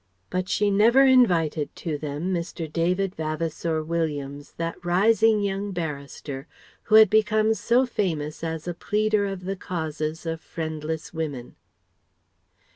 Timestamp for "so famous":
7.53-8.43